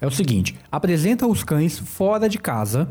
[0.00, 2.88] é o seguinte: apresenta os cães fora de casa.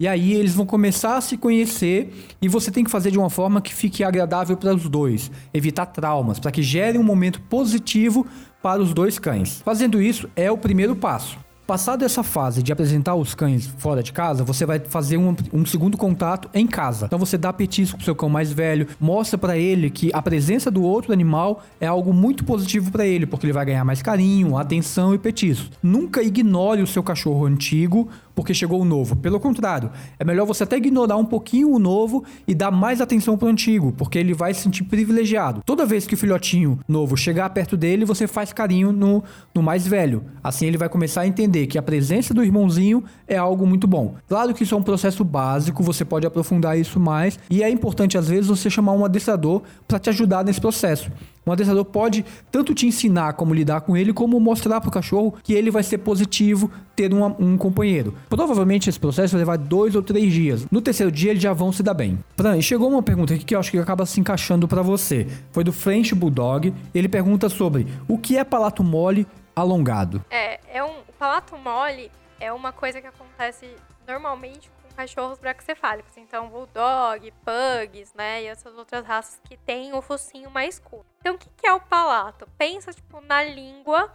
[0.00, 3.30] E aí eles vão começar a se conhecer e você tem que fazer de uma
[3.30, 8.26] forma que fique agradável para os dois, evitar traumas, para que gere um momento positivo
[8.60, 9.60] para os dois cães.
[9.64, 11.38] Fazendo isso é o primeiro passo.
[11.72, 15.64] Passado essa fase de apresentar os cães fora de casa, você vai fazer um, um
[15.64, 17.06] segundo contato em casa.
[17.06, 20.70] Então você dá petisco pro seu cão mais velho, mostra para ele que a presença
[20.70, 24.58] do outro animal é algo muito positivo para ele, porque ele vai ganhar mais carinho,
[24.58, 25.70] atenção e petisco.
[25.82, 29.16] Nunca ignore o seu cachorro antigo porque chegou o novo.
[29.16, 33.36] Pelo contrário, é melhor você até ignorar um pouquinho o novo e dar mais atenção
[33.36, 35.62] pro antigo, porque ele vai se sentir privilegiado.
[35.64, 39.22] Toda vez que o filhotinho novo chegar perto dele, você faz carinho no,
[39.54, 40.24] no mais velho.
[40.42, 44.14] Assim ele vai começar a entender que a presença do irmãozinho é algo muito bom.
[44.28, 48.18] Claro que isso é um processo básico, você pode aprofundar isso mais e é importante
[48.18, 51.10] às vezes você chamar um adestrador para te ajudar nesse processo.
[51.46, 55.34] Um adestrador pode tanto te ensinar como lidar com ele, como mostrar para o cachorro
[55.42, 58.14] que ele vai ser positivo ter um, um companheiro.
[58.28, 60.66] Provavelmente esse processo vai levar dois ou três dias.
[60.70, 62.18] No terceiro dia eles já vão se dar bem.
[62.36, 65.26] Fran, chegou uma pergunta aqui que eu acho que acaba se encaixando para você.
[65.50, 66.72] Foi do French Bulldog.
[66.94, 70.24] Ele pergunta sobre o que é palato mole alongado.
[70.30, 72.10] É, é um palato mole
[72.42, 73.68] é uma coisa que acontece
[74.06, 76.16] normalmente cachorros braquicefálicos.
[76.16, 78.42] Então, bulldog, pugs, né?
[78.42, 81.06] E essas outras raças que têm o focinho mais curto.
[81.20, 82.48] Então, o que, que é o palato?
[82.58, 84.14] Pensa, tipo, na língua.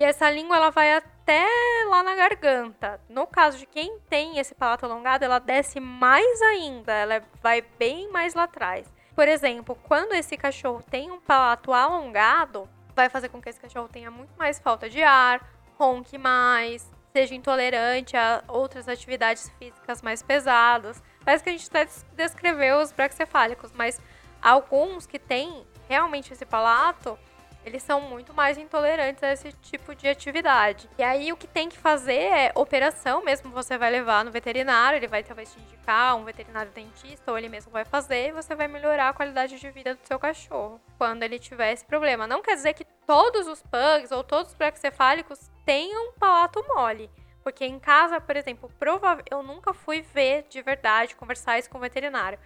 [0.00, 1.46] E essa língua, ela vai até
[1.88, 3.00] lá na garganta.
[3.08, 6.92] No caso de quem tem esse palato alongado, ela desce mais ainda.
[6.92, 8.90] Ela vai bem mais lá atrás.
[9.14, 13.88] Por exemplo, quando esse cachorro tem um palato alongado, vai fazer com que esse cachorro
[13.88, 15.46] tenha muito mais falta de ar,
[15.78, 21.02] ronque mais, seja intolerante a outras atividades físicas mais pesadas.
[21.24, 21.70] Parece que a gente
[22.14, 24.00] descreveu os braxcefálicos, mas
[24.40, 27.18] alguns que têm realmente esse palato,
[27.64, 30.88] eles são muito mais intolerantes a esse tipo de atividade.
[30.98, 34.96] E aí o que tem que fazer é operação mesmo, você vai levar no veterinário,
[34.96, 38.54] ele vai talvez te indicar um veterinário dentista, ou ele mesmo vai fazer, e você
[38.54, 42.26] vai melhorar a qualidade de vida do seu cachorro quando ele tiver esse problema.
[42.26, 47.10] Não quer dizer que todos os pugs ou todos os braxcefálicos tenham palato mole.
[47.42, 51.78] Porque em casa, por exemplo, provável, eu nunca fui ver de verdade, conversar isso com
[51.78, 52.38] o veterinário.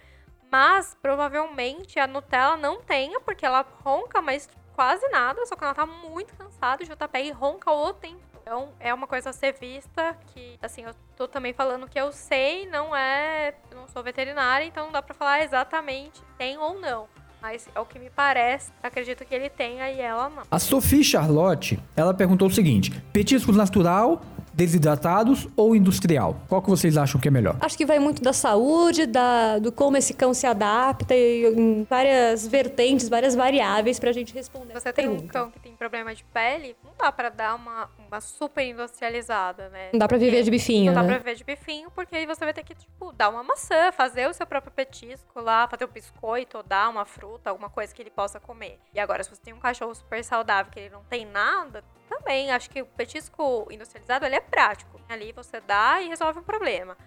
[0.51, 5.73] Mas provavelmente a Nutella não tenha, porque ela ronca, mas quase nada, só que ela
[5.73, 8.19] tá muito cansada, o JPI ronca o tempo.
[8.43, 12.11] Então é uma coisa a ser vista que, assim, eu tô também falando que eu
[12.11, 13.55] sei, não é.
[13.71, 17.07] Eu não sou veterinária, então não dá pra falar exatamente tem ou não.
[17.41, 20.43] Mas é o que me parece, acredito que ele tenha e ela não.
[20.49, 24.21] A Sophie Charlotte, ela perguntou o seguinte: petiscos natural
[24.57, 26.35] desidratados ou industrial?
[26.49, 27.55] Qual que vocês acham que é melhor?
[27.61, 31.83] Acho que vai muito da saúde, da, do como esse cão se adapta e em
[31.83, 34.73] várias vertentes, várias variáveis pra gente responder.
[34.73, 35.33] Você tem um pergunta.
[35.33, 39.89] cão que tem problema de pele, não dá pra dar uma, uma super industrializada, né?
[39.93, 41.09] Não dá pra viver de bifinho, Não dá né?
[41.09, 44.27] pra viver de bifinho, porque aí você vai ter que, tipo, dar uma maçã, fazer
[44.27, 48.01] o seu próprio petisco lá, fazer um biscoito, ou dar uma fruta, alguma coisa que
[48.01, 48.79] ele possa comer.
[48.91, 52.51] E agora, se você tem um cachorro super saudável, que ele não tem nada, também
[52.51, 54.99] acho que o petisco industrializado, ele é prático.
[55.07, 56.97] Ali você dá e resolve o problema.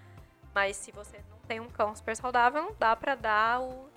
[0.54, 3.88] Mas se você não tem um cão super saudável, não dá pra dar o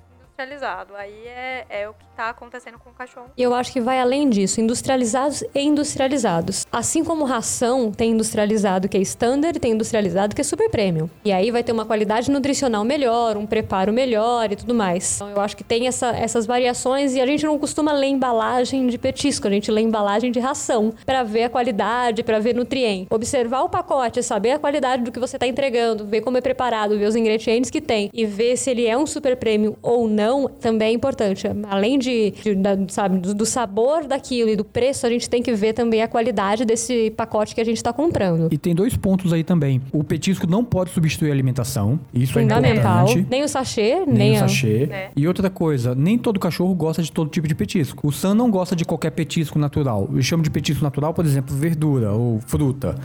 [0.44, 0.96] industrializado.
[0.96, 3.28] Aí é, é o que tá acontecendo com o cachorro.
[3.38, 6.66] E eu acho que vai além disso, industrializados e industrializados.
[6.72, 11.10] Assim como ração tem industrializado que é standard, tem industrializado que é super premium.
[11.24, 15.16] E aí vai ter uma qualidade nutricional melhor, um preparo melhor e tudo mais.
[15.18, 18.88] Então eu acho que tem essa- essas variações e a gente não costuma ler embalagem
[18.88, 23.08] de petisco, a gente lê embalagem de ração para ver a qualidade, para ver nutriente.
[23.12, 26.98] Observar o pacote, saber a qualidade do que você está entregando, ver como é preparado,
[26.98, 30.23] ver os ingredientes que tem e ver se ele é um super premium ou não,
[30.60, 31.48] também é importante.
[31.70, 35.42] Além de, de- da- sabe, do, do sabor daquilo e do preço, a gente tem
[35.42, 38.48] que ver também a qualidade desse pacote que a gente está comprando.
[38.52, 39.82] E tem dois pontos aí também.
[39.92, 42.00] O petisco não pode substituir a alimentação.
[42.14, 43.04] Isso é Fundamental.
[43.04, 43.28] importante.
[43.30, 44.88] Nem o sachê, Nem, nem, o sachê.
[44.92, 45.10] É.
[45.16, 48.08] E outra coisa, nem todo cachorro gosta de todo tipo de petisco.
[48.08, 50.10] O Sam não gosta de qualquer petisco natural.
[50.14, 52.96] Eu chamo de petisco natural, por exemplo, verdura ou fruta.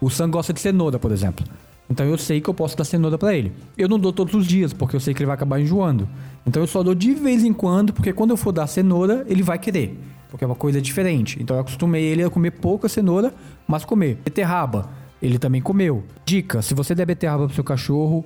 [0.00, 1.44] O Sam gosta de cenoura, por exemplo.
[1.88, 3.52] Então eu sei que eu posso dar cenoura pra ele.
[3.78, 6.08] Eu não dou todos os dias, porque eu sei que ele vai acabar enjoando.
[6.46, 9.42] Então eu só dou de vez em quando, porque quando eu for dar cenoura, ele
[9.42, 9.98] vai querer.
[10.28, 11.40] Porque é uma coisa diferente.
[11.40, 13.32] Então eu acostumei ele a comer pouca cenoura,
[13.66, 14.18] mas comer.
[14.24, 14.90] Beterraba,
[15.22, 16.02] ele também comeu.
[16.24, 18.24] Dica: se você der beterraba pro seu cachorro,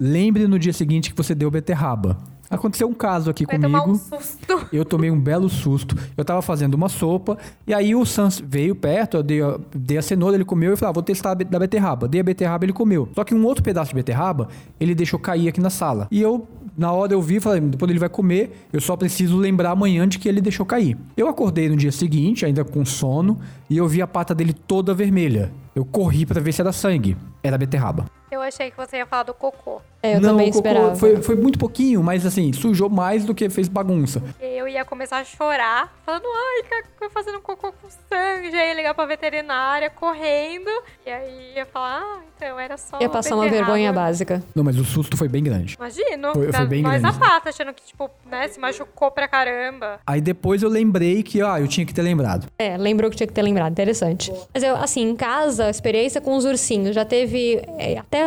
[0.00, 2.18] lembre no dia seguinte que você deu beterraba.
[2.50, 3.90] Aconteceu um caso aqui Vai comigo.
[3.90, 4.66] um susto.
[4.72, 5.96] Eu tomei um belo susto.
[6.16, 9.98] Eu tava fazendo uma sopa e aí o Sans veio perto, eu dei a, dei
[9.98, 12.06] a cenoura, ele comeu e falou: ah, vou testar da beterraba.
[12.06, 13.08] Dei a beterraba, ele comeu.
[13.14, 14.48] Só que um outro pedaço de beterraba,
[14.78, 16.06] ele deixou cair aqui na sala.
[16.10, 16.46] E eu,
[16.76, 20.18] na hora eu vi, falei: depois ele vai comer, eu só preciso lembrar amanhã de
[20.18, 20.96] que ele deixou cair.
[21.16, 23.38] Eu acordei no dia seguinte, ainda com sono,
[23.68, 25.50] e eu vi a pata dele toda vermelha.
[25.74, 27.16] Eu corri pra ver se era sangue.
[27.42, 28.04] Era beterraba.
[28.34, 29.80] Eu achei que você ia falar do cocô.
[30.02, 30.96] É, eu Não, também esperava.
[30.96, 34.22] Foi, foi muito pouquinho, mas assim, sujou mais do que fez bagunça.
[34.40, 38.50] Eu ia começar a chorar, falando, ai, fazendo cocô com sangue.
[38.50, 40.68] Já ia ligar pra veterinária, correndo.
[41.06, 42.98] E aí ia falar, ah, então era só.
[43.00, 44.42] Ia passar uma vergonha básica.
[44.54, 45.76] Não, mas o susto foi bem grande.
[45.78, 46.32] Imagino.
[46.34, 47.16] Foi- foi bem mais grande.
[47.16, 50.00] a pata, achando que, tipo, né, se machucou pra caramba.
[50.06, 52.46] Aí depois eu lembrei que, ah, eu tinha que ter lembrado.
[52.58, 53.70] É, lembrou que tinha que ter lembrado.
[53.72, 54.30] Interessante.
[54.52, 57.62] Mas eu, assim, em casa, a experiência com os ursinhos já teve.
[57.78, 58.23] é, até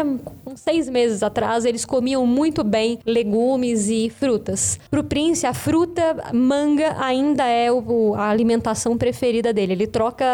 [0.55, 4.79] seis meses atrás, eles comiam muito bem legumes e frutas.
[4.89, 9.73] Pro Prince, a fruta, manga, ainda é o- a alimentação preferida dele.
[9.73, 10.25] Ele troca,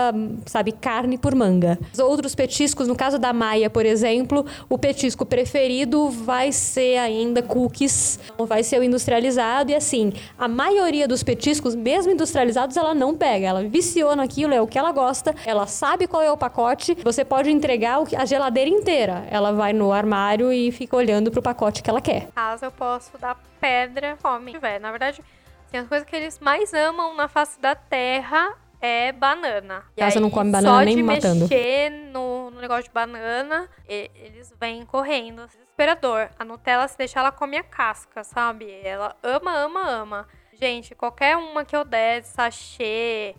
[0.46, 1.78] sabe, carne por manga.
[1.92, 7.42] Os outros petiscos, no caso da Maia, por exemplo, o petisco preferido vai ser ainda
[7.42, 9.72] cookies, não vai ser o industrializado.
[9.72, 13.48] E assim, a maioria dos petiscos, mesmo industrializados, ela não pega.
[13.48, 16.98] Ela viciou naquilo, é o que ela gosta, ela sabe qual é o pacote.
[17.04, 19.26] Você pode entregar a geladeira inteira.
[19.30, 22.28] Ela vai no armário e fica olhando pro pacote que ela quer.
[22.34, 24.52] Caso eu posso dar pedra, come.
[24.52, 24.80] Se tiver.
[24.80, 25.24] Na verdade,
[25.66, 29.84] assim, as coisas que eles mais amam na face da terra é banana.
[29.96, 31.42] E Casa não aí, come banana só nem de matando.
[31.48, 35.48] mexer no, no negócio de banana, e- eles vêm correndo.
[35.48, 36.30] Desesperador.
[36.38, 38.70] A Nutella, se deixar, ela come a casca, sabe?
[38.84, 40.28] Ela ama, ama, ama.
[40.54, 43.36] Gente, qualquer uma que eu der, sachê,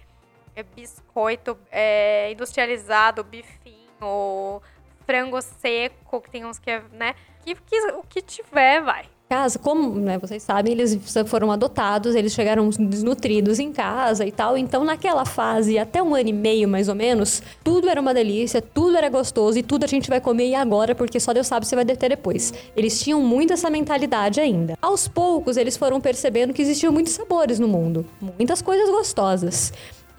[0.56, 4.60] é, biscoito é, industrializado, bifinho,
[5.06, 7.14] frango seco, que tem uns que é, né?
[7.44, 9.04] Que, que- o que tiver, vai.
[9.26, 14.56] Casa, como né, vocês sabem, eles foram adotados, eles chegaram desnutridos em casa e tal.
[14.56, 18.60] Então, naquela fase, até um ano e meio mais ou menos, tudo era uma delícia,
[18.60, 21.66] tudo era gostoso e tudo a gente vai comer e agora, porque só Deus sabe
[21.66, 22.52] se vai ter depois.
[22.76, 24.76] Eles tinham muito essa mentalidade ainda.
[24.80, 29.72] Aos poucos, eles foram percebendo que existiam muitos sabores no mundo, muitas coisas gostosas.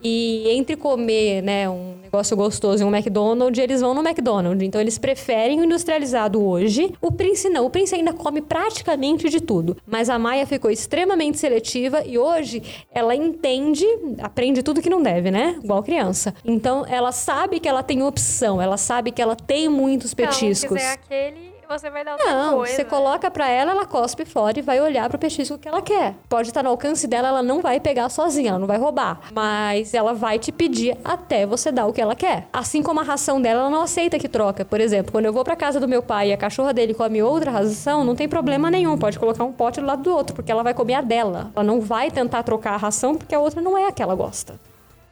[0.07, 4.61] E entre comer, né, um negócio gostoso e um McDonald's, eles vão no McDonald's.
[4.61, 6.93] Então eles preferem o industrializado hoje.
[7.01, 7.65] O Prince não.
[7.65, 9.75] O Prince ainda come praticamente de tudo.
[9.87, 12.61] Mas a Maia ficou extremamente seletiva e hoje
[12.93, 13.83] ela entende,
[14.21, 15.59] aprende tudo que não deve, né?
[15.63, 16.35] Igual criança.
[16.45, 20.77] Então ela sabe que ela tem opção, ela sabe que ela tem muitos não petiscos.
[20.77, 22.75] quiser aquele, você vai dar outra Não, coisa.
[22.75, 26.15] você coloca pra ela, ela cospe fora e vai olhar pro petisco que ela quer.
[26.29, 29.19] Pode estar no alcance dela, ela não vai pegar sozinha, ela não vai roubar.
[29.33, 32.47] Mas ela vai te pedir até você dar o que ela quer.
[32.51, 34.63] Assim como a ração dela, ela não aceita que troca.
[34.65, 37.21] Por exemplo, quando eu vou pra casa do meu pai e a cachorra dele come
[37.21, 38.97] outra ração, não tem problema nenhum.
[38.97, 41.51] Pode colocar um pote do lado do outro, porque ela vai comer a dela.
[41.55, 44.15] Ela não vai tentar trocar a ração porque a outra não é a que ela
[44.15, 44.59] gosta.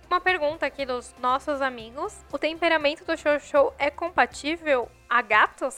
[0.10, 2.14] Uma pergunta aqui dos nossos amigos.
[2.32, 5.76] O temperamento do show show é compatível a gatos?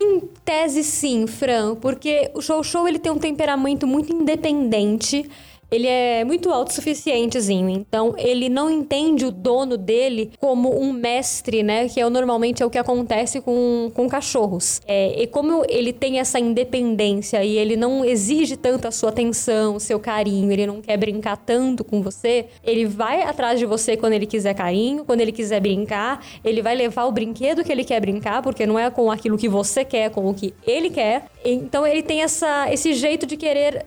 [0.00, 5.28] Em tese, sim, Fran, porque o show show ele tem um temperamento muito independente
[5.70, 11.88] ele é muito autossuficientezinho, então ele não entende o dono dele como um mestre, né?
[11.88, 14.80] Que é normalmente é o que acontece com, com cachorros.
[14.86, 19.76] É, e como ele tem essa independência e ele não exige tanto a sua atenção,
[19.76, 23.96] o seu carinho, ele não quer brincar tanto com você, ele vai atrás de você
[23.96, 27.84] quando ele quiser carinho, quando ele quiser brincar, ele vai levar o brinquedo que ele
[27.84, 31.26] quer brincar, porque não é com aquilo que você quer, com o que ele quer.
[31.44, 33.84] Então ele tem essa, esse jeito de querer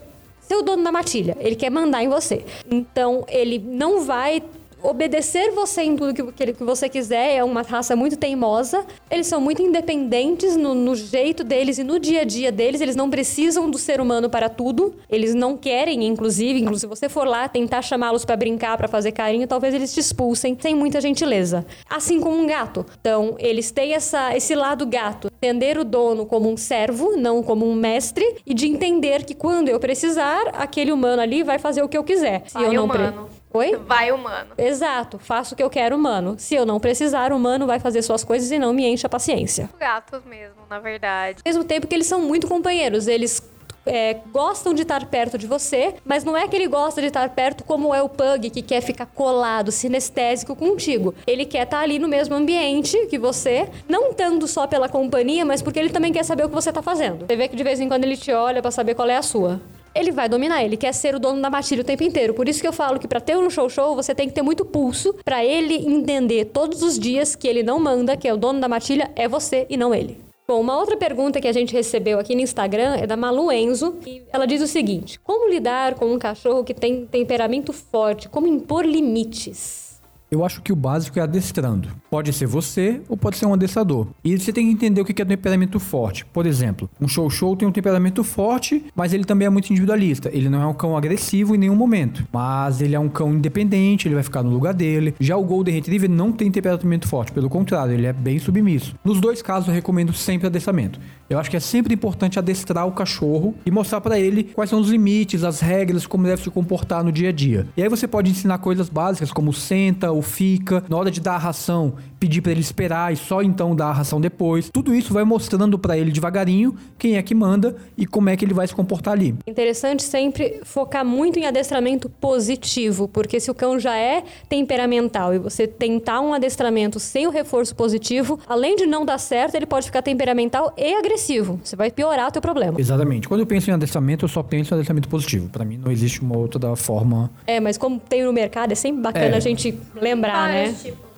[0.52, 1.38] ser o dono da matilha.
[1.40, 2.44] Ele quer mandar em você.
[2.70, 4.44] Então, ele não vai
[4.84, 7.36] obedecer você em tudo que, que você quiser.
[7.36, 8.86] É uma raça muito teimosa.
[9.10, 12.82] Eles são muito independentes no, no, jeito deles e no dia a dia deles.
[12.82, 14.96] Eles não precisam do ser humano para tudo.
[15.10, 19.12] Eles não querem, inclusive, inclusive se você for lá tentar chamá-los para brincar, para fazer
[19.12, 21.66] carinho, talvez eles te expulsem sem muita gentileza.
[21.88, 22.86] Assim como um gato.
[23.00, 25.30] Então, eles têm essa, esse lado gato.
[25.38, 29.70] Entender o dono como um servo, não como um mestre, e de entender que quando
[29.70, 32.44] eu precisar, aquele humano ali vai fazer o que eu quiser.
[32.48, 33.26] Se eu não humano.
[33.26, 33.41] Pre...
[33.54, 33.76] Oi?
[33.76, 34.52] Vai humano.
[34.58, 35.20] Exato.
[35.20, 36.36] Faço o que eu quero humano.
[36.38, 39.10] Se eu não precisar, o humano vai fazer suas coisas e não me enche a
[39.10, 39.70] paciência.
[39.80, 41.40] Gatos mesmo, na verdade.
[41.46, 43.08] Ao mesmo tempo que eles são muito companheiros.
[43.08, 43.42] Eles
[43.86, 47.28] é, gostam de estar perto de você, mas não é que ele gosta de estar
[47.30, 51.14] perto como é o pug que quer ficar colado, sinestésico contigo.
[51.26, 55.62] Ele quer estar ali no mesmo ambiente que você, não tanto só pela companhia, mas
[55.62, 57.26] porque ele também quer saber o que você está fazendo.
[57.26, 59.22] Você vê que de vez em quando ele te olha para saber qual é a
[59.22, 59.60] sua
[59.94, 62.34] ele vai dominar, ele quer ser o dono da matilha o tempo inteiro.
[62.34, 64.42] Por isso que eu falo que para ter um show show, você tem que ter
[64.42, 68.38] muito pulso para ele entender todos os dias que ele não manda, que é o
[68.38, 70.18] dono da matilha é você e não ele.
[70.48, 73.98] Bom, uma outra pergunta que a gente recebeu aqui no Instagram é da Malu Enzo,
[74.06, 78.28] e ela diz o seguinte: Como lidar com um cachorro que tem temperamento forte?
[78.28, 79.91] Como impor limites?
[80.34, 81.90] Eu acho que o básico é adestrando.
[82.10, 84.08] Pode ser você ou pode ser um adestrador.
[84.24, 86.24] E você tem que entender o que é temperamento forte.
[86.24, 90.30] Por exemplo, um show show tem um temperamento forte, mas ele também é muito individualista.
[90.32, 94.08] Ele não é um cão agressivo em nenhum momento, mas ele é um cão independente,
[94.08, 95.14] ele vai ficar no lugar dele.
[95.20, 98.96] Já o Golden Retriever não tem temperamento forte, pelo contrário, ele é bem submisso.
[99.04, 100.98] Nos dois casos eu recomendo sempre adestramento.
[101.30, 104.80] Eu acho que é sempre importante adestrar o cachorro e mostrar para ele quais são
[104.80, 107.68] os limites, as regras, como deve se comportar no dia a dia.
[107.76, 111.38] E aí você pode ensinar coisas básicas como senta, fica, na hora de dar a
[111.38, 114.70] ração, pedir para ele esperar e só então dar a ração depois.
[114.70, 118.46] Tudo isso vai mostrando para ele devagarinho quem é que manda e como é que
[118.46, 119.34] ele vai se comportar ali.
[119.48, 125.40] Interessante sempre focar muito em adestramento positivo, porque se o cão já é temperamental e
[125.40, 129.88] você tentar um adestramento sem o reforço positivo, além de não dar certo, ele pode
[129.88, 131.60] ficar temperamental e agressivo.
[131.64, 132.80] Você vai piorar o teu problema.
[132.80, 133.28] Exatamente.
[133.28, 135.50] Quando eu penso em adestramento, eu só penso em adestramento positivo.
[135.50, 137.32] Para mim não existe uma outra forma.
[137.48, 139.38] É, mas como tem no mercado, é sempre bacana é.
[139.38, 140.68] a gente lembrar, né?
[140.68, 141.11] Tipos, né?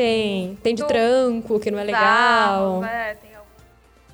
[0.00, 0.56] Tem.
[0.56, 0.88] Tem de Do...
[0.88, 2.82] tranco, que não é legal.
[2.82, 3.50] é, tem algum.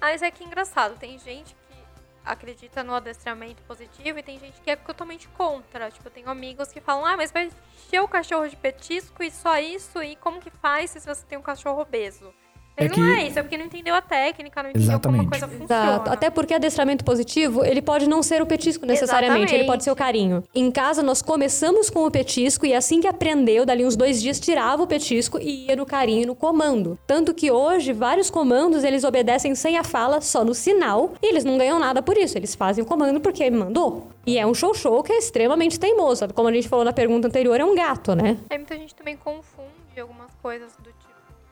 [0.01, 1.77] Mas é que é engraçado, tem gente que
[2.25, 5.89] acredita no adestramento positivo e tem gente que é totalmente contra.
[5.89, 9.31] Tipo, eu tenho amigos que falam, ah, mas vai encher o cachorro de petisco e
[9.31, 12.35] só isso, e como que faz se você tem um cachorro obeso?
[12.77, 13.01] É que...
[13.01, 15.25] não é isso, é porque não entendeu a técnica, não entendeu Exatamente.
[15.25, 15.85] como a coisa funciona.
[15.85, 16.11] Exato.
[16.11, 19.55] Até porque adestramento positivo, ele pode não ser o petisco necessariamente, Exatamente.
[19.55, 20.45] ele pode ser o carinho.
[20.55, 24.39] Em casa, nós começamos com o petisco e assim que aprendeu, dali uns dois dias,
[24.39, 26.99] tirava o petisco e ia no carinho, no comando.
[27.07, 31.45] Tanto que hoje, vários comandos, eles obedecem sem a fala, só no sinal, e eles
[31.45, 32.37] não ganham nada por isso.
[32.37, 34.09] Eles fazem o comando porque ele mandou.
[34.27, 36.29] E é um show-show que é extremamente teimoso.
[36.35, 38.37] Como a gente falou na pergunta anterior, é um gato, né?
[38.51, 41.06] Aí muita gente também confunde algumas coisas do tipo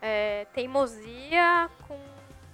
[0.05, 1.97] é, teimosia com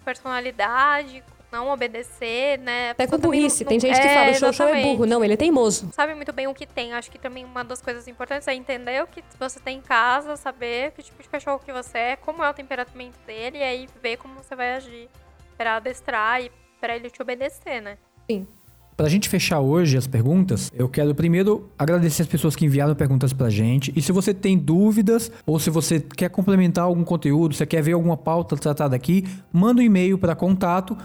[0.06, 2.92] personalidade, com não obedecer, né?
[2.92, 3.66] Até com burrice.
[3.66, 3.70] Não...
[3.70, 5.06] Tem gente que é, fala, o show é burro.
[5.06, 5.90] Não, ele é teimoso.
[5.92, 6.94] Sabe muito bem o que tem.
[6.94, 10.38] Acho que também uma das coisas importantes é entender o que você tem em casa,
[10.38, 13.90] saber que tipo de cachorro que você é, como é o temperamento dele, e aí
[14.02, 15.10] ver como você vai agir
[15.58, 17.98] para adestrar e para ele te obedecer, né?
[18.30, 18.48] Sim.
[18.96, 22.94] Para a gente fechar hoje as perguntas, eu quero primeiro agradecer as pessoas que enviaram
[22.94, 23.92] perguntas para a gente.
[23.96, 27.94] E se você tem dúvidas ou se você quer complementar algum conteúdo, você quer ver
[27.94, 30.96] alguma pauta tratada aqui, manda um e-mail para contato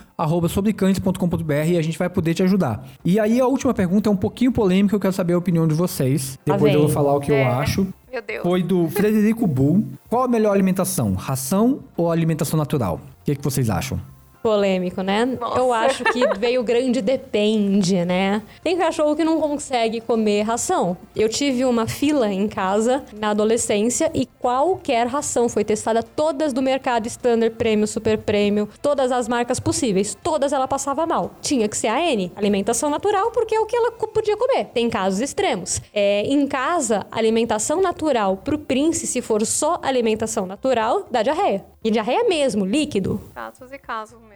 [0.48, 2.86] sobrecanes.com.br e a gente vai poder te ajudar.
[3.04, 5.74] E aí a última pergunta é um pouquinho polêmica, eu quero saber a opinião de
[5.74, 6.38] vocês.
[6.44, 7.42] Depois eu vou falar o que é.
[7.42, 7.86] eu acho.
[8.10, 8.42] Meu Deus.
[8.42, 9.86] Foi do Frederico Bull.
[10.08, 13.00] Qual a melhor alimentação, ração ou alimentação natural?
[13.22, 14.00] O que, é que vocês acham?
[14.46, 15.24] Polêmico, né?
[15.24, 15.58] Nossa.
[15.58, 18.40] Eu acho que veio grande depende, né?
[18.62, 20.96] Tem cachorro que não consegue comer ração.
[21.16, 26.62] Eu tive uma fila em casa na adolescência e qualquer ração foi testada, todas do
[26.62, 31.32] mercado standard, prêmio, super prêmio, todas as marcas possíveis, todas ela passava mal.
[31.42, 34.66] Tinha que ser a N, alimentação natural, porque é o que ela podia comer.
[34.66, 35.80] Tem casos extremos.
[35.92, 41.64] É, em casa, alimentação natural pro Prince, se for só alimentação natural, dá diarreia.
[41.82, 43.20] E diarreia mesmo, líquido.
[43.34, 44.35] Casos e casos mesmo.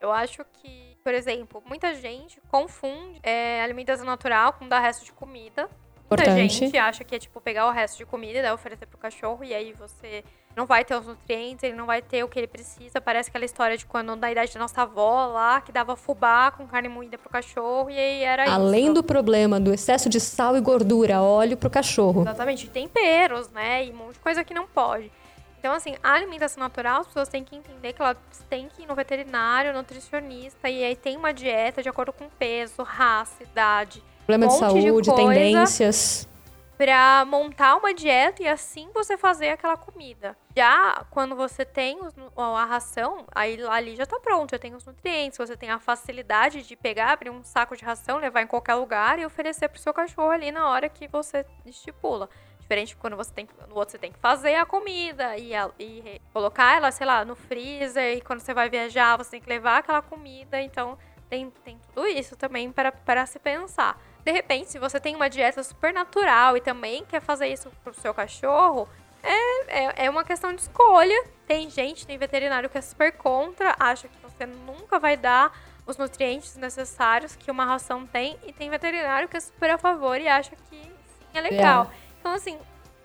[0.00, 5.12] Eu acho que, por exemplo, muita gente confunde é, alimentação natural com dar resto de
[5.12, 5.68] comida.
[6.10, 6.54] Muita Importante.
[6.54, 9.44] gente acha que é tipo pegar o resto de comida e daí oferecer pro cachorro
[9.44, 10.24] e aí você
[10.56, 13.00] não vai ter os nutrientes, ele não vai ter o que ele precisa.
[13.00, 16.66] Parece aquela história de quando da idade da nossa avó lá, que dava fubá com
[16.66, 18.94] carne moída pro cachorro e aí era Além isso.
[18.94, 22.22] do problema do excesso de sal e gordura, óleo pro cachorro.
[22.22, 23.84] Exatamente, temperos, né?
[23.84, 25.12] E um monte de coisa que não pode.
[25.58, 28.16] Então, assim, a alimentação natural, as pessoas têm que entender que elas
[28.48, 32.82] têm que ir no veterinário, nutricionista, e aí tem uma dieta de acordo com peso,
[32.82, 35.34] raça, idade, Problema de monte de saúde, coisa.
[35.34, 36.28] tendências.
[36.76, 40.36] pra montar uma dieta e assim você fazer aquela comida.
[40.56, 44.84] Já quando você tem os a ração, aí ali já tá pronto, já tem os
[44.84, 48.74] nutrientes, você tem a facilidade de pegar, abrir um saco de ração, levar em qualquer
[48.74, 52.28] lugar e oferecer pro seu cachorro ali na hora que você estipula.
[52.68, 55.70] Diferente quando você tem que, no outro você tem que fazer a comida e, a-
[55.78, 59.48] e colocar ela, sei lá, no freezer, e quando você vai viajar, você tem que
[59.48, 60.98] levar aquela comida, então
[61.30, 63.98] tem, tem tudo isso também para, para se pensar.
[64.22, 67.94] De repente, se você tem uma dieta super natural e também quer fazer isso pro
[67.94, 68.86] seu cachorro,
[69.22, 71.24] é, é, é uma questão de escolha.
[71.46, 75.96] Tem gente, tem veterinário que é super contra, acha que você nunca vai dar os
[75.96, 80.28] nutrientes necessários que uma ração tem, e tem veterinário que é super a favor e
[80.28, 80.92] acha que sim,
[81.32, 81.90] é legal.
[82.18, 82.58] Então, assim,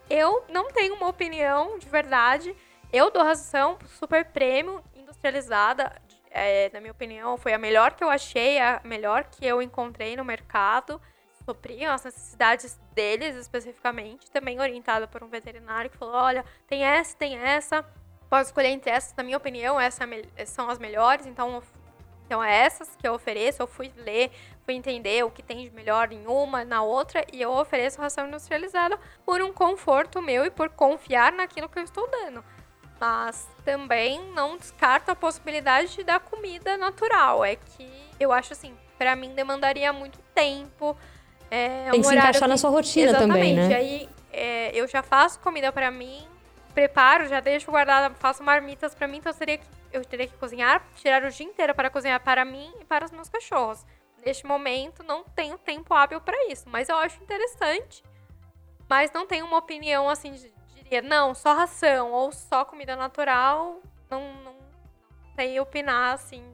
[0.08, 2.54] eu não tenho uma opinião de verdade.
[2.92, 5.92] Eu dou ração super premium, industrializada.
[6.30, 10.16] É, na minha opinião, foi a melhor que eu achei, a melhor que eu encontrei
[10.16, 11.00] no mercado.
[11.44, 14.30] Supriam as necessidades deles especificamente.
[14.30, 17.84] Também orientada por um veterinário que falou: olha, tem essa, tem essa.
[18.28, 19.14] Pode escolher entre essas.
[19.14, 20.08] Na minha opinião, essas
[20.46, 21.26] são as melhores.
[21.26, 21.62] Então,
[22.26, 23.62] então é essas que eu ofereço.
[23.62, 24.30] Eu fui ler,
[24.64, 28.26] fui entender o que tem de melhor em uma, na outra, e eu ofereço ração
[28.26, 32.44] industrializada por um conforto meu e por confiar naquilo que eu estou dando.
[33.00, 37.44] Mas também não descarto a possibilidade de dar comida natural.
[37.44, 37.88] É que
[38.18, 40.96] eu acho assim, para mim demandaria muito tempo.
[41.50, 43.36] É Tem um que se encaixar na sua rotina Exatamente.
[43.36, 43.74] também, né?
[43.74, 46.26] Aí é, eu já faço comida pra mim,
[46.74, 50.36] preparo, já deixo guardada, faço marmitas pra mim, então eu teria que, eu teria que
[50.36, 53.86] cozinhar, tirar o dia inteiro para cozinhar para mim e para os meus cachorros.
[54.24, 58.02] Neste momento não tenho tempo hábil pra isso, mas eu acho interessante.
[58.88, 63.80] Mas não tenho uma opinião assim, de- diria, não, só ração ou só comida natural,
[64.10, 64.56] não, não, não
[65.36, 66.44] sei opinar assim.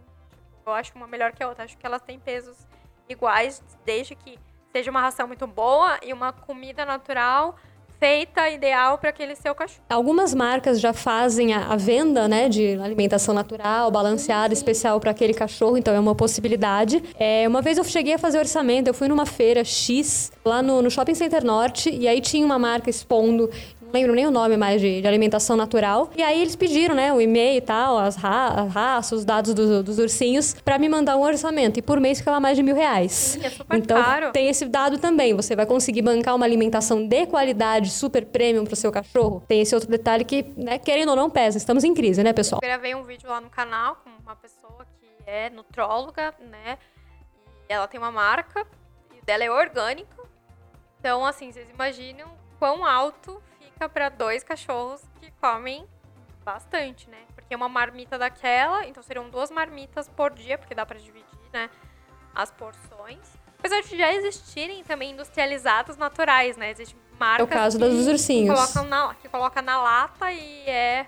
[0.66, 2.66] Eu acho uma melhor que a outra, acho que elas têm pesos
[3.08, 4.38] iguais, desde que
[4.70, 7.56] seja uma ração muito boa e uma comida natural
[8.00, 9.82] feita ideal para aquele seu cachorro.
[9.88, 15.34] Algumas marcas já fazem a, a venda, né, de alimentação natural, balanceada, especial para aquele
[15.34, 17.02] cachorro, então é uma possibilidade.
[17.18, 20.80] É, uma vez eu cheguei a fazer orçamento, eu fui numa feira X lá no,
[20.80, 23.50] no Shopping Center Norte e aí tinha uma marca expondo
[23.92, 26.10] lembro nem o nome mais de, de alimentação natural.
[26.16, 29.52] E aí eles pediram, né, o e-mail e tal, as, ra as raças, os dados
[29.54, 31.78] do- dos ursinhos, para me mandar um orçamento.
[31.78, 33.12] E por mês ficava mais de mil reais.
[33.12, 34.32] Sim, é super então caro.
[34.32, 35.34] tem esse dado também.
[35.34, 39.42] Você vai conseguir bancar uma alimentação de qualidade, super premium pro seu cachorro.
[39.48, 41.58] Tem esse outro detalhe que, né, querendo ou não, pesa.
[41.58, 42.60] Estamos em crise, né, pessoal?
[42.62, 46.78] Eu gravei um vídeo lá no canal com uma pessoa que é nutróloga, né?
[47.68, 48.66] E ela tem uma marca,
[49.16, 50.16] e dela é orgânica.
[50.98, 53.40] Então, assim, vocês imaginam quão alto
[53.80, 55.86] fica para dois cachorros que comem
[56.44, 57.16] bastante, né?
[57.34, 61.70] Porque uma marmita daquela, então seriam duas marmitas por dia, porque dá para dividir, né?
[62.34, 63.18] As porções.
[63.58, 66.70] Apesar de já existirem também industrializados naturais, né?
[66.70, 68.54] Existem marcas caso que dos ursinhos.
[68.54, 71.06] colocam na, que coloca na lata e é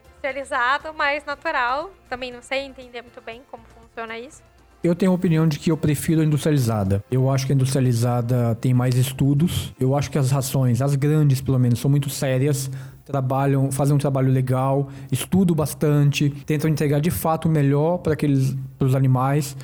[0.00, 1.92] industrializado, mas natural.
[2.08, 4.42] Também não sei entender muito bem como funciona isso.
[4.82, 7.02] Eu tenho a opinião de que eu prefiro a industrializada.
[7.10, 9.74] Eu acho que a industrializada tem mais estudos.
[9.78, 12.70] Eu acho que as rações, as grandes pelo menos, são muito sérias.
[13.04, 18.54] Trabalham, fazem um trabalho legal, estudam bastante, tentam entregar de fato o melhor para aqueles
[18.78, 19.56] pros animais.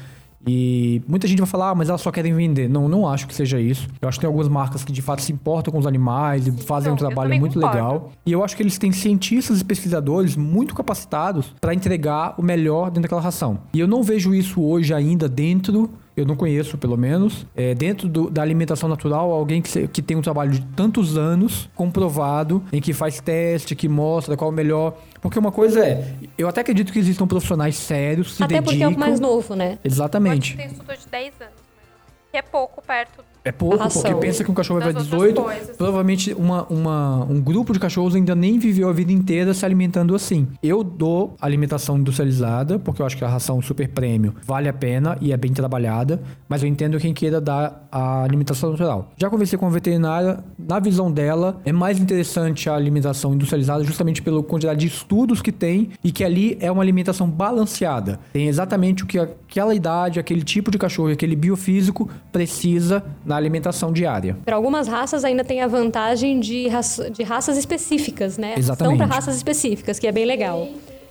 [0.47, 2.69] E muita gente vai falar, ah, mas elas só querem vender.
[2.69, 3.89] Não, não acho que seja isso.
[4.01, 6.53] Eu acho que tem algumas marcas que de fato se importam com os animais e
[6.53, 7.77] fazem um não, eu trabalho muito concordo.
[7.77, 8.13] legal.
[8.25, 12.87] E eu acho que eles têm cientistas e pesquisadores muito capacitados para entregar o melhor
[12.87, 13.59] dentro daquela ração.
[13.73, 17.45] E eu não vejo isso hoje ainda dentro eu não conheço, pelo menos.
[17.57, 21.69] É, dentro do- da alimentação natural, alguém que, que tem um trabalho de tantos anos,
[21.75, 24.97] comprovado, em que faz teste, que mostra qual é o melhor.
[25.21, 28.87] Porque uma coisa é, eu até acredito que existam profissionais sérios, se Até porque é
[28.87, 28.95] dedicam.
[28.97, 29.71] o mais novo, né?
[29.77, 30.57] Pode Exatamente.
[30.57, 33.25] ter estudo de 10 anos, mas que é pouco perto.
[33.45, 35.77] É pouco, porque pensa que um cachorro vai Das 18, outras coisas.
[35.77, 40.15] provavelmente uma, uma, um grupo de cachorros ainda nem viveu a vida inteira se alimentando
[40.15, 40.49] assim.
[40.63, 45.19] Eu dou alimentação industrializada, porque eu acho que a ração super prêmio vale a pena
[45.21, 49.13] e é bem trabalhada, mas eu entendo quem queira dar a alimentação natural.
[49.17, 54.23] Já conversei com a veterinária, na visão dela, é mais interessante a alimentação industrializada justamente
[54.23, 58.19] pela quantidade de estudos que tem e que ali é uma alimentação balanceada.
[58.33, 59.19] Tem exatamente o que
[59.55, 64.37] aquela idade, aquele tipo de cachorro, aquele biofísico precisa na alimentação diária.
[64.45, 68.55] Para algumas raças ainda tem a vantagem de, raça- de raças específicas, né?
[68.59, 68.99] Exatamente.
[68.99, 70.59] São para raças específicas, que é bem legal.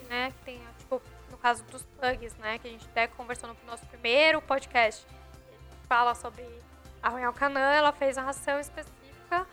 [0.10, 0.30] né?
[0.32, 1.02] Que tem, tipo,
[1.32, 2.58] no caso dos pugs, né?
[2.62, 5.06] Que a gente até conversou no nosso primeiro podcast.
[5.08, 6.44] A gente fala sobre
[7.02, 9.48] a Royal Canin, ela fez a ração específica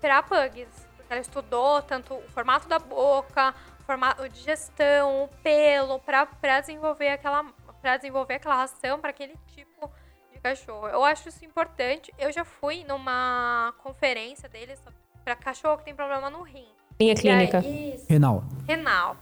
[0.00, 0.68] para pugs.
[0.96, 6.60] Porque ela estudou tanto o formato da boca, o formato de gestão, o pelo, para
[6.60, 7.44] desenvolver aquela
[7.82, 9.90] para desenvolver aquela ração para aquele tipo
[10.32, 10.86] de cachorro.
[10.88, 12.14] Eu acho isso importante.
[12.16, 14.80] Eu já fui numa conferência deles
[15.24, 16.68] para cachorro que tem problema no rim.
[17.00, 17.58] Linha E clínica.
[17.58, 18.44] aí- isso Renal.
[18.66, 19.16] renal.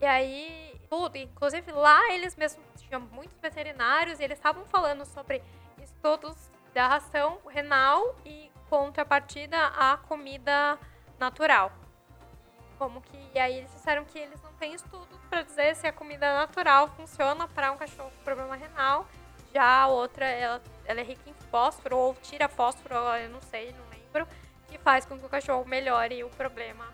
[0.00, 5.42] E aí, tudo, inclusive lá eles mesmos tinham muitos veterinários e eles estavam falando sobre
[5.82, 6.36] estudos
[6.74, 10.78] da ração renal e contrapartida à comida
[11.18, 11.72] natural.
[12.78, 15.92] Como que, e aí eles disseram que eles não têm estudos para dizer se a
[15.92, 19.08] comida natural funciona para um cachorro com problema renal.
[19.54, 23.72] Já a outra, ela, ela é rica em fósforo ou tira fósforo, eu não sei,
[23.72, 24.28] não lembro,
[24.68, 26.86] que faz com que o cachorro melhore o problema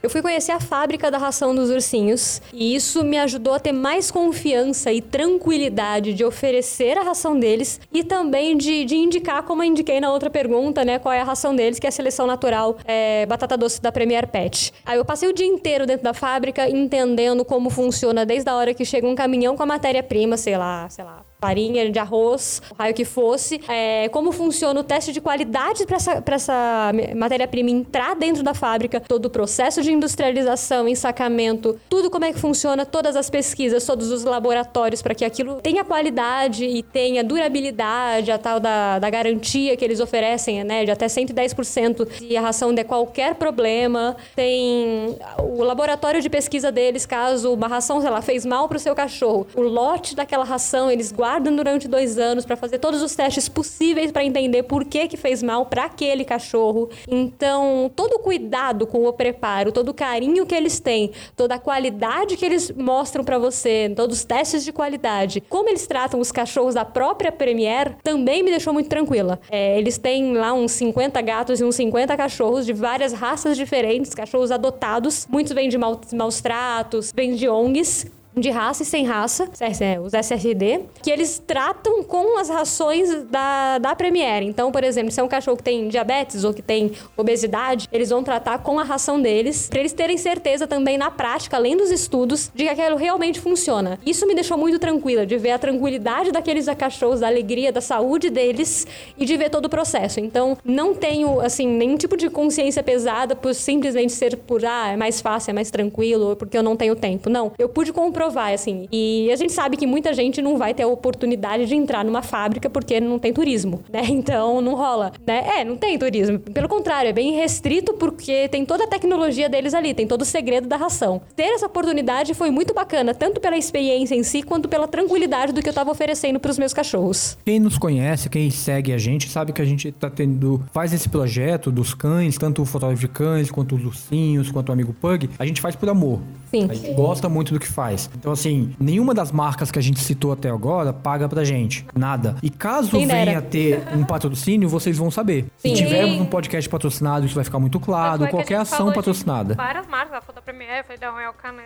[0.00, 3.72] Eu fui conhecer a fábrica da ração dos ursinhos e isso me ajudou a ter
[3.72, 9.62] mais confiança e tranquilidade de oferecer a ração deles e também de, de indicar, como
[9.62, 12.26] eu indiquei na outra pergunta, né, qual é a ração deles, que é a seleção
[12.26, 14.72] natural é, batata doce da Premier Pet.
[14.86, 18.72] Aí eu passei o dia inteiro dentro da fábrica entendendo como funciona desde a hora
[18.72, 22.94] que chega um caminhão com a matéria-prima, sei lá, sei lá, farinha de arroz, raio
[22.94, 28.42] que fosse, é, como funciona o teste de qualidade para essa, essa matéria-prima entrar dentro
[28.42, 33.30] da fábrica, todo o processo de industrialização, ensacamento, tudo como é que funciona, todas as
[33.30, 38.98] pesquisas, todos os laboratórios para que aquilo tenha qualidade e tenha durabilidade, a tal da,
[38.98, 44.16] da garantia que eles oferecem, né, de até 110% se a ração der qualquer problema.
[44.34, 48.80] Tem o laboratório de pesquisa deles, caso uma ração, sei lá, fez mal para o
[48.80, 49.46] seu cachorro.
[49.54, 54.10] O lote daquela ração eles guardam durante dois anos para fazer todos os testes possíveis
[54.10, 56.88] para entender por que que fez mal para aquele cachorro.
[57.06, 61.58] Então, todo o cuidado com o preparo, todo o carinho que eles têm, toda a
[61.58, 66.32] qualidade que eles mostram para você, todos os testes de qualidade, como eles tratam os
[66.32, 69.38] cachorros da própria Premier, também me deixou muito tranquila.
[69.50, 74.14] É, eles têm lá uns 50 gatos e uns 50 cachorros de várias raças diferentes,
[74.14, 75.26] cachorros adotados.
[75.28, 78.06] Muitos vêm de maus tratos, vêm de ONGs
[78.40, 83.78] de raça e sem raça, é, os SRD, que eles tratam com as rações da,
[83.78, 84.42] da Premier.
[84.42, 88.10] Então, por exemplo, se é um cachorro que tem diabetes ou que tem obesidade, eles
[88.10, 91.90] vão tratar com a ração deles, para eles terem certeza também na prática, além dos
[91.90, 93.98] estudos, de que aquilo realmente funciona.
[94.04, 98.30] Isso me deixou muito tranquila, de ver a tranquilidade daqueles cachorros, da alegria, da saúde
[98.30, 100.20] deles e de ver todo o processo.
[100.20, 104.96] Então, não tenho, assim, nenhum tipo de consciência pesada por simplesmente ser por, ah, é
[104.96, 107.28] mais fácil, é mais tranquilo, porque eu não tenho tempo.
[107.28, 108.86] Não, eu pude comprovar provar, assim.
[108.92, 112.22] E a gente sabe que muita gente não vai ter a oportunidade de entrar numa
[112.22, 114.02] fábrica porque não tem turismo, né?
[114.18, 115.60] Então não rola, né?
[115.60, 116.38] É, não tem turismo.
[116.38, 120.24] Pelo contrário, é bem restrito porque tem toda a tecnologia deles ali, tem todo o
[120.24, 121.22] segredo da ração.
[121.36, 125.62] Ter essa oportunidade foi muito bacana, tanto pela experiência em si quanto pela tranquilidade do
[125.62, 127.38] que eu tava oferecendo para os meus cachorros.
[127.44, 130.62] Quem nos conhece, quem segue a gente, sabe que a gente tá tendo.
[130.72, 134.72] faz esse projeto dos cães, tanto o fotógrafo de cães, quanto os ursinhos, quanto o
[134.72, 136.20] amigo Pug, a gente faz por amor.
[136.50, 136.66] Sim.
[136.68, 138.10] A gente gosta muito do que faz.
[138.18, 141.86] Então, assim, nenhuma das marcas que a gente citou até agora paga pra gente.
[141.94, 142.36] Nada.
[142.42, 145.46] E caso venha ter um patrocínio, vocês vão saber.
[145.56, 145.74] Sim.
[145.76, 148.24] Se tivermos um podcast patrocinado, isso vai ficar muito claro.
[148.24, 149.54] É que a Qualquer ação falou de patrocinada.
[149.54, 151.58] Várias marcas, ela falou da Premier, foi da Royal Canin.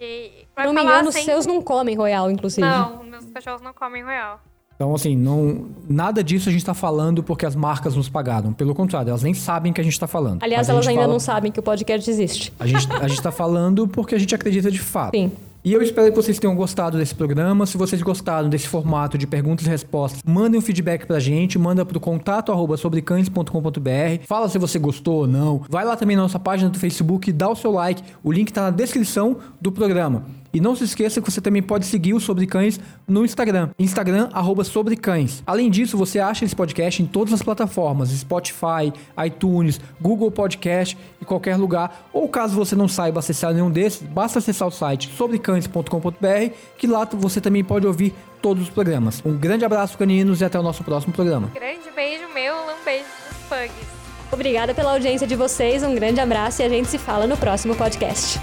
[0.00, 2.66] E vai não me engano, os seus não comem Royal, inclusive.
[2.66, 4.40] Não, meus cachorros não comem Royal.
[4.74, 8.52] Então, assim, não, nada disso a gente tá falando porque as marcas nos pagaram.
[8.52, 10.42] Pelo contrário, elas nem sabem que a gente tá falando.
[10.42, 12.52] Aliás, Mas a elas ainda fala- não sabem que o podcast existe.
[12.58, 15.16] A gente, a gente tá falando porque a gente acredita de fato.
[15.16, 15.30] Sim.
[15.64, 17.66] E eu espero que vocês tenham gostado desse programa.
[17.66, 21.86] Se vocês gostaram desse formato de perguntas e respostas, mandem um feedback pra gente, manda
[21.86, 24.24] pro contato arroba sobrecães.com.br.
[24.26, 25.62] Fala se você gostou ou não.
[25.68, 28.02] Vai lá também na nossa página do Facebook, dá o seu like.
[28.24, 30.24] O link tá na descrição do programa.
[30.52, 33.70] E não se esqueça que você também pode seguir o Sobre Cães no Instagram.
[33.78, 35.42] Instagram, arroba Sobre Cães.
[35.46, 38.10] Além disso, você acha esse podcast em todas as plataformas.
[38.10, 38.92] Spotify,
[39.26, 42.08] iTunes, Google Podcast e qualquer lugar.
[42.12, 47.04] Ou caso você não saiba acessar nenhum desses, basta acessar o site sobrecães.com.br que lá
[47.12, 49.22] você também pode ouvir todos os programas.
[49.24, 51.50] Um grande abraço, caninos, e até o nosso próximo programa.
[51.54, 54.02] Grande beijo meu, um beijo dos pugs.
[54.32, 57.76] Obrigada pela audiência de vocês, um grande abraço e a gente se fala no próximo
[57.76, 58.40] podcast.